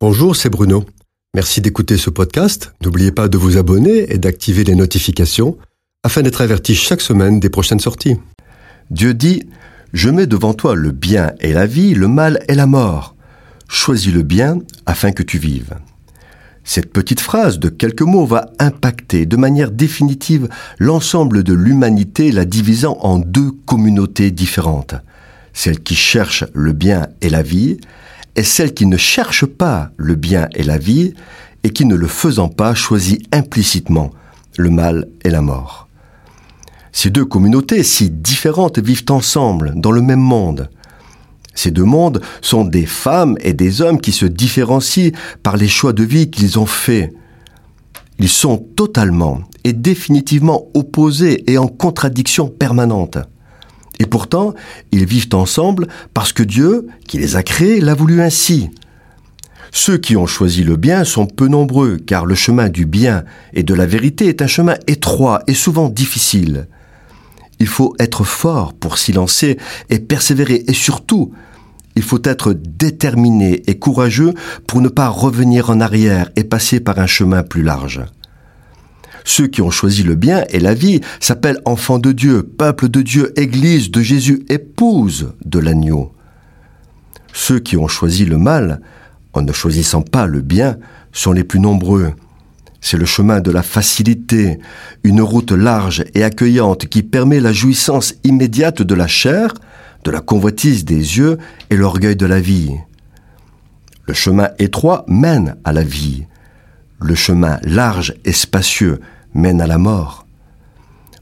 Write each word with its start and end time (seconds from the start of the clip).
Bonjour, 0.00 0.36
c'est 0.36 0.48
Bruno. 0.48 0.84
Merci 1.34 1.60
d'écouter 1.60 1.96
ce 1.96 2.08
podcast. 2.08 2.72
N'oubliez 2.84 3.10
pas 3.10 3.26
de 3.26 3.36
vous 3.36 3.56
abonner 3.56 4.12
et 4.12 4.18
d'activer 4.18 4.62
les 4.62 4.76
notifications 4.76 5.58
afin 6.04 6.22
d'être 6.22 6.40
averti 6.40 6.76
chaque 6.76 7.00
semaine 7.00 7.40
des 7.40 7.50
prochaines 7.50 7.80
sorties. 7.80 8.16
Dieu 8.92 9.12
dit, 9.12 9.42
Je 9.92 10.08
mets 10.08 10.28
devant 10.28 10.54
toi 10.54 10.76
le 10.76 10.92
bien 10.92 11.32
et 11.40 11.52
la 11.52 11.66
vie, 11.66 11.94
le 11.94 12.06
mal 12.06 12.38
et 12.46 12.54
la 12.54 12.66
mort. 12.66 13.16
Choisis 13.66 14.14
le 14.14 14.22
bien 14.22 14.60
afin 14.86 15.10
que 15.10 15.24
tu 15.24 15.36
vives. 15.36 15.74
Cette 16.62 16.92
petite 16.92 17.20
phrase 17.20 17.58
de 17.58 17.68
quelques 17.68 18.02
mots 18.02 18.24
va 18.24 18.52
impacter 18.60 19.26
de 19.26 19.36
manière 19.36 19.72
définitive 19.72 20.48
l'ensemble 20.78 21.42
de 21.42 21.54
l'humanité, 21.54 22.30
la 22.30 22.44
divisant 22.44 22.98
en 23.00 23.18
deux 23.18 23.50
communautés 23.66 24.30
différentes. 24.30 24.94
Celle 25.52 25.80
qui 25.80 25.96
cherche 25.96 26.44
le 26.54 26.72
bien 26.72 27.08
et 27.20 27.30
la 27.30 27.42
vie, 27.42 27.78
et 28.38 28.44
celle 28.44 28.72
qui 28.72 28.86
ne 28.86 28.96
cherche 28.96 29.46
pas 29.46 29.90
le 29.96 30.14
bien 30.14 30.46
et 30.54 30.62
la 30.62 30.78
vie, 30.78 31.12
et 31.64 31.70
qui 31.70 31.84
ne 31.84 31.96
le 31.96 32.06
faisant 32.06 32.48
pas 32.48 32.72
choisit 32.72 33.20
implicitement 33.34 34.12
le 34.56 34.70
mal 34.70 35.08
et 35.24 35.30
la 35.30 35.42
mort. 35.42 35.88
Ces 36.92 37.10
deux 37.10 37.24
communautés 37.24 37.82
si 37.82 38.10
différentes 38.10 38.78
vivent 38.78 39.10
ensemble 39.10 39.72
dans 39.74 39.90
le 39.90 40.02
même 40.02 40.20
monde. 40.20 40.70
Ces 41.52 41.72
deux 41.72 41.82
mondes 41.82 42.22
sont 42.40 42.64
des 42.64 42.86
femmes 42.86 43.36
et 43.40 43.54
des 43.54 43.82
hommes 43.82 44.00
qui 44.00 44.12
se 44.12 44.26
différencient 44.26 45.10
par 45.42 45.56
les 45.56 45.66
choix 45.66 45.92
de 45.92 46.04
vie 46.04 46.30
qu'ils 46.30 46.60
ont 46.60 46.66
faits. 46.66 47.12
Ils 48.20 48.28
sont 48.28 48.58
totalement 48.76 49.40
et 49.64 49.72
définitivement 49.72 50.68
opposés 50.74 51.42
et 51.50 51.58
en 51.58 51.66
contradiction 51.66 52.46
permanente. 52.46 53.18
Et 53.98 54.06
pourtant, 54.06 54.54
ils 54.92 55.06
vivent 55.06 55.34
ensemble 55.34 55.88
parce 56.14 56.32
que 56.32 56.42
Dieu, 56.42 56.86
qui 57.06 57.18
les 57.18 57.36
a 57.36 57.42
créés, 57.42 57.80
l'a 57.80 57.94
voulu 57.94 58.22
ainsi. 58.22 58.70
Ceux 59.70 59.98
qui 59.98 60.16
ont 60.16 60.26
choisi 60.26 60.64
le 60.64 60.76
bien 60.76 61.04
sont 61.04 61.26
peu 61.26 61.48
nombreux, 61.48 61.98
car 61.98 62.24
le 62.24 62.34
chemin 62.34 62.68
du 62.68 62.86
bien 62.86 63.24
et 63.52 63.62
de 63.62 63.74
la 63.74 63.86
vérité 63.86 64.26
est 64.28 64.42
un 64.42 64.46
chemin 64.46 64.76
étroit 64.86 65.42
et 65.46 65.54
souvent 65.54 65.88
difficile. 65.88 66.68
Il 67.60 67.66
faut 67.66 67.94
être 67.98 68.24
fort 68.24 68.72
pour 68.72 68.98
s'y 68.98 69.12
lancer 69.12 69.58
et 69.90 69.98
persévérer, 69.98 70.64
et 70.68 70.72
surtout, 70.72 71.32
il 71.96 72.02
faut 72.02 72.22
être 72.22 72.52
déterminé 72.52 73.62
et 73.66 73.78
courageux 73.78 74.32
pour 74.66 74.80
ne 74.80 74.88
pas 74.88 75.08
revenir 75.08 75.68
en 75.68 75.80
arrière 75.80 76.30
et 76.36 76.44
passer 76.44 76.80
par 76.80 76.98
un 77.00 77.06
chemin 77.06 77.42
plus 77.42 77.62
large. 77.62 78.04
Ceux 79.28 79.46
qui 79.46 79.60
ont 79.60 79.70
choisi 79.70 80.04
le 80.04 80.14
bien 80.14 80.46
et 80.48 80.58
la 80.58 80.72
vie 80.72 81.02
s'appellent 81.20 81.60
enfants 81.66 81.98
de 81.98 82.12
Dieu, 82.12 82.42
peuple 82.42 82.88
de 82.88 83.02
Dieu, 83.02 83.38
église 83.38 83.90
de 83.90 84.00
Jésus, 84.00 84.46
épouse 84.48 85.34
de 85.44 85.58
l'agneau. 85.58 86.12
Ceux 87.34 87.58
qui 87.58 87.76
ont 87.76 87.88
choisi 87.88 88.24
le 88.24 88.38
mal, 88.38 88.80
en 89.34 89.42
ne 89.42 89.52
choisissant 89.52 90.00
pas 90.00 90.26
le 90.26 90.40
bien, 90.40 90.78
sont 91.12 91.32
les 91.32 91.44
plus 91.44 91.60
nombreux. 91.60 92.14
C'est 92.80 92.96
le 92.96 93.04
chemin 93.04 93.40
de 93.40 93.50
la 93.50 93.62
facilité, 93.62 94.60
une 95.04 95.20
route 95.20 95.52
large 95.52 96.06
et 96.14 96.24
accueillante 96.24 96.86
qui 96.86 97.02
permet 97.02 97.38
la 97.38 97.52
jouissance 97.52 98.14
immédiate 98.24 98.80
de 98.80 98.94
la 98.94 99.08
chair, 99.08 99.52
de 100.04 100.10
la 100.10 100.22
convoitise 100.22 100.86
des 100.86 101.18
yeux 101.18 101.36
et 101.68 101.76
l'orgueil 101.76 102.16
de 102.16 102.24
la 102.24 102.40
vie. 102.40 102.72
Le 104.06 104.14
chemin 104.14 104.48
étroit 104.58 105.04
mène 105.06 105.56
à 105.64 105.74
la 105.74 105.82
vie. 105.82 106.24
Le 106.98 107.14
chemin 107.14 107.60
large 107.62 108.14
et 108.24 108.32
spacieux 108.32 109.00
mène 109.34 109.60
à 109.60 109.66
la 109.66 109.78
mort. 109.78 110.26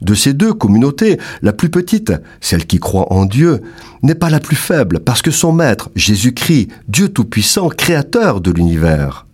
De 0.00 0.14
ces 0.14 0.34
deux 0.34 0.52
communautés, 0.52 1.18
la 1.42 1.52
plus 1.52 1.70
petite, 1.70 2.12
celle 2.40 2.66
qui 2.66 2.78
croit 2.78 3.12
en 3.12 3.24
Dieu, 3.24 3.62
n'est 4.02 4.14
pas 4.14 4.30
la 4.30 4.40
plus 4.40 4.56
faible 4.56 5.00
parce 5.00 5.22
que 5.22 5.30
son 5.30 5.52
maître, 5.52 5.90
Jésus-Christ, 5.94 6.68
Dieu 6.88 7.08
Tout-Puissant, 7.08 7.68
créateur 7.68 8.40
de 8.40 8.50
l'univers. 8.50 9.26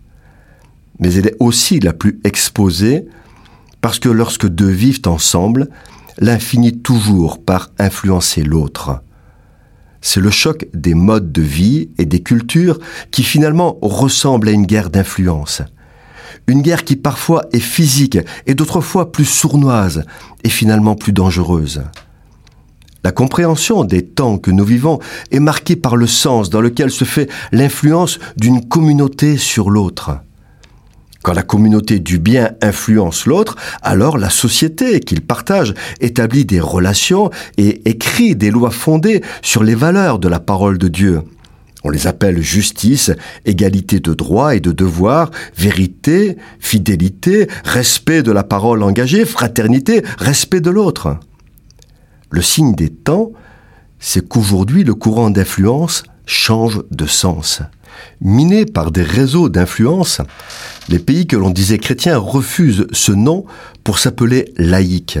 Mais 0.99 1.13
elle 1.13 1.27
est 1.27 1.37
aussi 1.39 1.79
la 1.79 1.93
plus 1.93 2.19
exposée 2.23 3.05
parce 3.81 3.99
que 3.99 4.09
lorsque 4.09 4.47
deux 4.47 4.69
vivent 4.69 5.01
ensemble, 5.07 5.67
l'un 6.19 6.39
finit 6.39 6.77
toujours 6.77 7.43
par 7.43 7.71
influencer 7.79 8.43
l'autre 8.43 9.01
c'est 10.01 10.19
le 10.19 10.31
choc 10.31 10.67
des 10.73 10.95
modes 10.95 11.31
de 11.31 11.41
vie 11.41 11.89
et 11.97 12.05
des 12.05 12.21
cultures 12.21 12.79
qui 13.11 13.23
finalement 13.23 13.77
ressemble 13.81 14.49
à 14.49 14.51
une 14.51 14.65
guerre 14.65 14.89
d'influence. 14.89 15.61
Une 16.47 16.61
guerre 16.61 16.83
qui 16.83 16.95
parfois 16.95 17.45
est 17.53 17.59
physique 17.59 18.17
et 18.45 18.55
d'autres 18.55 18.81
fois 18.81 19.11
plus 19.11 19.25
sournoise 19.25 20.03
et 20.43 20.49
finalement 20.49 20.95
plus 20.95 21.13
dangereuse. 21.13 21.83
La 23.03 23.11
compréhension 23.11 23.83
des 23.83 24.05
temps 24.05 24.37
que 24.37 24.51
nous 24.51 24.63
vivons 24.63 24.99
est 25.31 25.39
marquée 25.39 25.75
par 25.75 25.95
le 25.95 26.05
sens 26.05 26.49
dans 26.51 26.61
lequel 26.61 26.91
se 26.91 27.03
fait 27.03 27.29
l'influence 27.51 28.19
d'une 28.37 28.67
communauté 28.67 29.37
sur 29.37 29.71
l'autre. 29.71 30.19
Quand 31.23 31.33
la 31.33 31.43
communauté 31.43 31.99
du 31.99 32.19
bien 32.19 32.51
influence 32.61 33.25
l'autre, 33.25 33.55
alors 33.81 34.17
la 34.17 34.29
société 34.29 34.99
qu'il 34.99 35.21
partage 35.21 35.73
établit 35.99 36.45
des 36.45 36.59
relations 36.59 37.29
et 37.57 37.87
écrit 37.89 38.35
des 38.35 38.51
lois 38.51 38.71
fondées 38.71 39.21
sur 39.41 39.63
les 39.63 39.75
valeurs 39.75 40.19
de 40.19 40.27
la 40.27 40.39
parole 40.39 40.77
de 40.77 40.87
Dieu. 40.87 41.21
On 41.83 41.89
les 41.89 42.07
appelle 42.07 42.41
justice, 42.41 43.11
égalité 43.45 43.99
de 43.99 44.13
droits 44.13 44.55
et 44.55 44.59
de 44.59 44.71
devoirs, 44.71 45.31
vérité, 45.57 46.37
fidélité, 46.59 47.47
respect 47.63 48.23
de 48.23 48.31
la 48.31 48.43
parole 48.43 48.83
engagée, 48.83 49.25
fraternité, 49.25 50.03
respect 50.17 50.61
de 50.61 50.69
l'autre. 50.69 51.17
Le 52.29 52.41
signe 52.41 52.75
des 52.75 52.89
temps, 52.89 53.31
c'est 53.99 54.27
qu'aujourd'hui 54.27 54.83
le 54.83 54.93
courant 54.93 55.29
d'influence 55.29 56.03
change 56.25 56.81
de 56.91 57.05
sens. 57.05 57.61
Minés 58.21 58.65
par 58.65 58.91
des 58.91 59.03
réseaux 59.03 59.49
d'influence, 59.49 60.21
les 60.87 60.99
pays 60.99 61.27
que 61.27 61.35
l'on 61.35 61.49
disait 61.49 61.77
chrétiens 61.77 62.17
refusent 62.17 62.87
ce 62.91 63.11
nom 63.11 63.45
pour 63.83 63.99
s'appeler 63.99 64.53
laïque. 64.57 65.19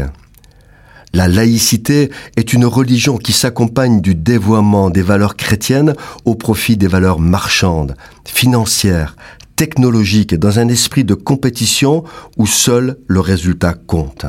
La 1.13 1.27
laïcité 1.27 2.09
est 2.37 2.53
une 2.53 2.65
religion 2.65 3.17
qui 3.17 3.33
s'accompagne 3.33 3.99
du 3.99 4.15
dévoiement 4.15 4.89
des 4.89 5.01
valeurs 5.01 5.35
chrétiennes 5.35 5.93
au 6.23 6.35
profit 6.35 6.77
des 6.77 6.87
valeurs 6.87 7.19
marchandes, 7.19 7.95
financières, 8.25 9.17
technologiques, 9.57 10.35
dans 10.35 10.59
un 10.59 10.69
esprit 10.69 11.03
de 11.03 11.13
compétition 11.13 12.05
où 12.37 12.47
seul 12.47 12.97
le 13.07 13.19
résultat 13.19 13.73
compte. 13.73 14.25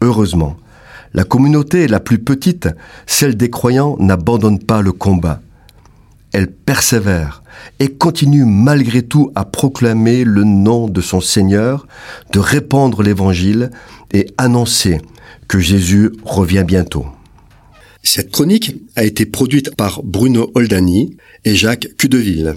Heureusement, 0.00 0.56
la 1.14 1.24
communauté 1.24 1.88
la 1.88 2.00
plus 2.00 2.18
petite, 2.20 2.68
celle 3.06 3.36
des 3.36 3.50
croyants, 3.50 3.96
n'abandonne 3.98 4.60
pas 4.60 4.82
le 4.82 4.92
combat 4.92 5.40
elle 6.32 6.50
persévère 6.50 7.42
et 7.78 7.88
continue 7.88 8.44
malgré 8.44 9.02
tout 9.02 9.30
à 9.34 9.44
proclamer 9.44 10.24
le 10.24 10.44
nom 10.44 10.88
de 10.88 11.00
son 11.00 11.20
Seigneur, 11.20 11.86
de 12.32 12.38
répandre 12.38 13.02
l'Évangile 13.02 13.70
et 14.12 14.26
annoncer 14.38 15.00
que 15.48 15.58
Jésus 15.58 16.12
revient 16.24 16.64
bientôt. 16.66 17.06
Cette 18.02 18.32
chronique 18.32 18.76
a 18.96 19.04
été 19.04 19.26
produite 19.26 19.76
par 19.76 20.02
Bruno 20.02 20.50
Oldani 20.54 21.16
et 21.44 21.54
Jacques 21.54 21.88
Cudeville. 21.98 22.56